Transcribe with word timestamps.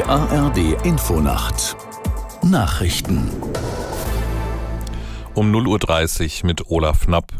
Die 0.00 0.06
ARD 0.06 0.82
Infonacht 0.86 1.76
Nachrichten 2.42 3.30
um 5.34 5.54
0.30 5.54 6.40
Uhr 6.40 6.46
mit 6.46 6.70
Olaf 6.70 7.04
Knapp. 7.04 7.34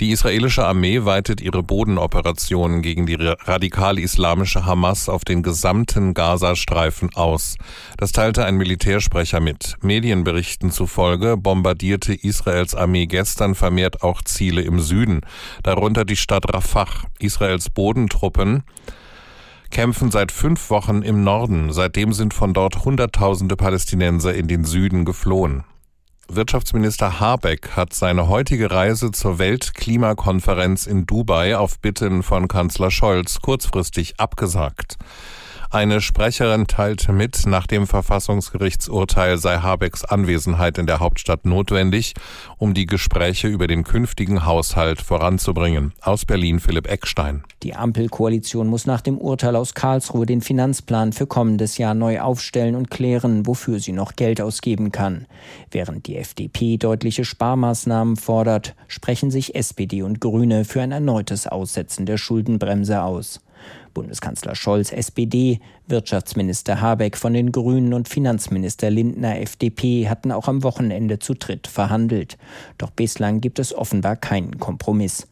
Die 0.00 0.10
israelische 0.10 0.66
Armee 0.66 1.04
weitet 1.04 1.40
ihre 1.40 1.62
Bodenoperationen 1.62 2.82
gegen 2.82 3.06
die 3.06 3.14
radikal-islamische 3.14 4.66
Hamas 4.66 5.08
auf 5.08 5.24
den 5.24 5.44
gesamten 5.44 6.14
Gazastreifen 6.14 7.14
aus. 7.14 7.58
Das 7.96 8.10
teilte 8.10 8.44
ein 8.44 8.56
Militärsprecher 8.56 9.38
mit. 9.38 9.76
Medienberichten 9.80 10.72
zufolge 10.72 11.36
bombardierte 11.36 12.12
Israels 12.12 12.74
Armee 12.74 13.06
gestern 13.06 13.54
vermehrt 13.54 14.02
auch 14.02 14.20
Ziele 14.22 14.62
im 14.62 14.80
Süden, 14.80 15.20
darunter 15.62 16.04
die 16.04 16.16
Stadt 16.16 16.52
Rafah. 16.52 16.88
Israels 17.20 17.70
Bodentruppen 17.70 18.64
kämpfen 19.74 20.12
seit 20.12 20.30
fünf 20.32 20.70
Wochen 20.70 21.02
im 21.02 21.24
Norden. 21.24 21.72
Seitdem 21.72 22.12
sind 22.12 22.32
von 22.32 22.54
dort 22.54 22.84
Hunderttausende 22.84 23.56
Palästinenser 23.56 24.32
in 24.32 24.46
den 24.46 24.64
Süden 24.64 25.04
geflohen. 25.04 25.64
Wirtschaftsminister 26.28 27.20
Habeck 27.20 27.72
hat 27.72 27.92
seine 27.92 28.28
heutige 28.28 28.70
Reise 28.70 29.10
zur 29.10 29.38
Weltklimakonferenz 29.38 30.86
in 30.86 31.06
Dubai 31.06 31.58
auf 31.58 31.80
Bitten 31.80 32.22
von 32.22 32.48
Kanzler 32.48 32.90
Scholz 32.90 33.40
kurzfristig 33.40 34.18
abgesagt. 34.18 34.96
Eine 35.74 36.00
Sprecherin 36.00 36.68
teilte 36.68 37.10
mit, 37.10 37.46
nach 37.46 37.66
dem 37.66 37.88
Verfassungsgerichtsurteil 37.88 39.38
sei 39.38 39.56
Habecks 39.56 40.04
Anwesenheit 40.04 40.78
in 40.78 40.86
der 40.86 41.00
Hauptstadt 41.00 41.46
notwendig, 41.46 42.14
um 42.58 42.74
die 42.74 42.86
Gespräche 42.86 43.48
über 43.48 43.66
den 43.66 43.82
künftigen 43.82 44.46
Haushalt 44.46 45.02
voranzubringen. 45.02 45.92
Aus 46.00 46.26
Berlin 46.26 46.60
Philipp 46.60 46.88
Eckstein. 46.88 47.42
Die 47.64 47.74
Ampelkoalition 47.74 48.68
muss 48.68 48.86
nach 48.86 49.00
dem 49.00 49.18
Urteil 49.18 49.56
aus 49.56 49.74
Karlsruhe 49.74 50.26
den 50.26 50.42
Finanzplan 50.42 51.12
für 51.12 51.26
kommendes 51.26 51.76
Jahr 51.76 51.94
neu 51.94 52.20
aufstellen 52.20 52.76
und 52.76 52.88
klären, 52.92 53.44
wofür 53.44 53.80
sie 53.80 53.90
noch 53.90 54.14
Geld 54.14 54.40
ausgeben 54.40 54.92
kann. 54.92 55.26
Während 55.72 56.06
die 56.06 56.18
FDP 56.18 56.76
deutliche 56.76 57.24
Sparmaßnahmen 57.24 58.14
fordert, 58.14 58.76
sprechen 58.86 59.32
sich 59.32 59.56
SPD 59.56 60.02
und 60.02 60.20
Grüne 60.20 60.64
für 60.64 60.82
ein 60.82 60.92
erneutes 60.92 61.48
Aussetzen 61.48 62.06
der 62.06 62.16
Schuldenbremse 62.16 63.02
aus. 63.02 63.40
Bundeskanzler 63.94 64.54
Scholz 64.54 64.92
SPD, 64.92 65.60
Wirtschaftsminister 65.86 66.80
Habeck 66.80 67.16
von 67.16 67.32
den 67.32 67.52
Grünen 67.52 67.94
und 67.94 68.08
Finanzminister 68.08 68.90
Lindner 68.90 69.40
FDP 69.40 70.08
hatten 70.08 70.32
auch 70.32 70.48
am 70.48 70.62
Wochenende 70.62 71.18
zu 71.18 71.34
dritt 71.34 71.66
verhandelt. 71.66 72.36
Doch 72.78 72.90
bislang 72.90 73.40
gibt 73.40 73.58
es 73.58 73.74
offenbar 73.74 74.16
keinen 74.16 74.58
Kompromiss. 74.58 75.28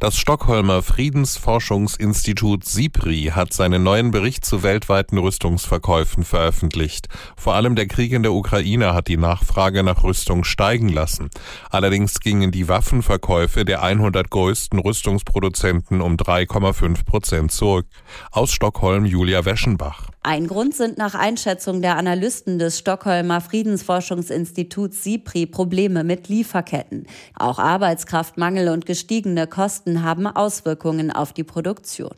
Das 0.00 0.16
Stockholmer 0.16 0.84
Friedensforschungsinstitut 0.84 2.64
SIPRI 2.64 3.32
hat 3.34 3.52
seinen 3.52 3.82
neuen 3.82 4.12
Bericht 4.12 4.44
zu 4.44 4.62
weltweiten 4.62 5.18
Rüstungsverkäufen 5.18 6.22
veröffentlicht. 6.22 7.08
Vor 7.36 7.54
allem 7.54 7.74
der 7.74 7.88
Krieg 7.88 8.12
in 8.12 8.22
der 8.22 8.32
Ukraine 8.32 8.94
hat 8.94 9.08
die 9.08 9.16
Nachfrage 9.16 9.82
nach 9.82 10.04
Rüstung 10.04 10.44
steigen 10.44 10.88
lassen. 10.88 11.30
Allerdings 11.70 12.20
gingen 12.20 12.52
die 12.52 12.68
Waffenverkäufe 12.68 13.64
der 13.64 13.82
100 13.82 14.30
größten 14.30 14.78
Rüstungsproduzenten 14.78 16.00
um 16.00 16.14
3,5 16.14 17.04
Prozent 17.04 17.50
zurück. 17.50 17.88
Aus 18.30 18.52
Stockholm 18.52 19.04
Julia 19.04 19.44
Weschenbach. 19.44 20.07
Ein 20.22 20.46
Grund 20.46 20.74
sind 20.74 20.98
nach 20.98 21.14
Einschätzung 21.14 21.80
der 21.80 21.96
Analysten 21.96 22.58
des 22.58 22.78
Stockholmer 22.78 23.40
Friedensforschungsinstituts 23.40 25.04
SIPRI 25.04 25.46
Probleme 25.46 26.04
mit 26.04 26.28
Lieferketten. 26.28 27.06
Auch 27.34 27.58
Arbeitskraftmangel 27.58 28.68
und 28.68 28.84
gestiegene 28.84 29.46
Kosten 29.46 30.02
haben 30.02 30.26
Auswirkungen 30.26 31.12
auf 31.12 31.32
die 31.32 31.44
Produktion. 31.44 32.14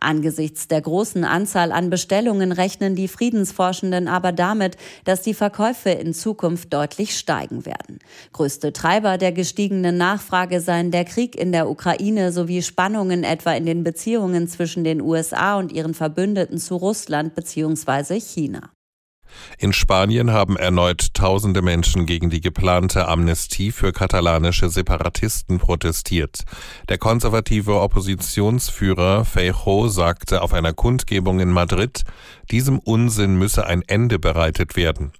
Angesichts 0.00 0.68
der 0.68 0.80
großen 0.80 1.24
Anzahl 1.24 1.72
an 1.72 1.90
Bestellungen 1.90 2.52
rechnen 2.52 2.94
die 2.94 3.08
Friedensforschenden 3.08 4.08
aber 4.08 4.32
damit, 4.32 4.76
dass 5.04 5.22
die 5.22 5.34
Verkäufe 5.34 5.90
in 5.90 6.14
Zukunft 6.14 6.72
deutlich 6.72 7.16
steigen 7.16 7.64
werden. 7.64 7.98
Größte 8.32 8.72
Treiber 8.72 9.18
der 9.18 9.32
gestiegenen 9.32 9.96
Nachfrage 9.96 10.60
seien 10.60 10.90
der 10.90 11.04
Krieg 11.04 11.36
in 11.36 11.52
der 11.52 11.68
Ukraine 11.68 12.32
sowie 12.32 12.62
Spannungen 12.62 13.24
etwa 13.24 13.52
in 13.52 13.66
den 13.66 13.84
Beziehungen 13.84 14.48
zwischen 14.48 14.84
den 14.84 15.00
USA 15.00 15.56
und 15.56 15.72
ihren 15.72 15.94
Verbündeten 15.94 16.58
zu 16.58 16.76
Russland 16.76 17.34
bzw. 17.34 18.20
China. 18.20 18.73
In 19.58 19.72
Spanien 19.72 20.32
haben 20.32 20.56
erneut 20.56 21.14
tausende 21.14 21.62
Menschen 21.62 22.06
gegen 22.06 22.30
die 22.30 22.40
geplante 22.40 23.08
Amnestie 23.08 23.72
für 23.72 23.92
katalanische 23.92 24.68
Separatisten 24.68 25.58
protestiert. 25.58 26.44
Der 26.88 26.98
konservative 26.98 27.80
Oppositionsführer 27.80 29.24
Feijóo 29.24 29.88
sagte 29.88 30.42
auf 30.42 30.52
einer 30.52 30.72
Kundgebung 30.72 31.40
in 31.40 31.50
Madrid, 31.50 32.04
diesem 32.50 32.78
Unsinn 32.78 33.36
müsse 33.36 33.66
ein 33.66 33.82
Ende 33.82 34.18
bereitet 34.18 34.76
werden. 34.76 35.12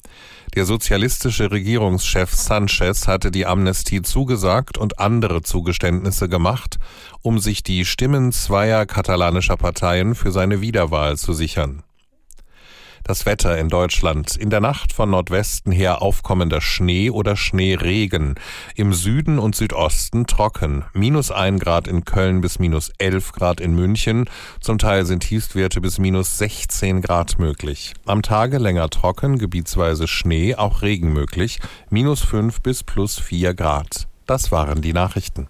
Der 0.55 0.67
sozialistische 0.67 1.51
Regierungschef 1.51 2.33
Sanchez 2.33 3.09
hatte 3.09 3.33
die 3.33 3.45
Amnestie 3.45 4.03
zugesagt 4.03 4.79
und 4.79 5.01
andere 5.01 5.43
Zugeständnisse 5.43 6.29
gemacht, 6.29 6.77
um 7.23 7.41
sich 7.41 7.65
die 7.65 7.85
Stimmen 7.85 8.31
zweier 8.31 8.87
katalanischer 8.87 9.57
Parteien 9.57 10.15
für 10.15 10.31
seine 10.31 10.61
Wiederwahl 10.61 11.17
zu 11.17 11.33
sichern. 11.33 11.83
Das 13.07 13.27
Wetter 13.27 13.59
in 13.59 13.69
Deutschland. 13.69 14.35
In 14.35 14.49
der 14.49 14.61
Nacht 14.61 14.95
von 14.95 15.11
Nordwesten 15.11 15.71
her 15.71 16.01
aufkommender 16.01 16.63
Schnee 16.63 17.11
oder 17.11 17.37
Schneeregen. 17.37 18.37
Im 18.77 18.95
Süden 18.95 19.39
und 19.39 19.55
Südosten 19.55 20.27
trocken. 20.27 20.87
Minus 20.95 21.31
ein 21.31 21.59
Grad 21.59 21.87
in 21.87 22.07
Köln 22.07 22.41
bis 22.41 22.59
minus 22.59 22.91
elf 22.97 23.33
Grad 23.33 23.61
in 23.61 23.75
München. 23.75 24.25
Zum 24.59 24.79
Teil 24.79 25.05
sind 25.05 25.21
Tiefstwerte 25.21 25.83
bis 25.83 25.99
minus 25.99 26.39
16 26.39 27.03
Grad 27.03 27.39
möglich. 27.39 27.93
Am 28.07 28.23
Tage 28.23 28.57
länger 28.57 28.89
trocken, 28.89 29.39
gebietsweise 29.39 30.09
Schnee, 30.09 30.55
auch 30.55 30.81
Regen 30.81 31.13
möglich. 31.13 31.61
Minus 31.91 32.23
fünf 32.23 32.63
bis 32.63 32.83
plus 32.83 33.19
vier 33.21 33.53
Grad. 33.53 34.09
Das 34.25 34.51
waren 34.51 34.81
die 34.81 34.95
Nachrichten. 34.95 35.49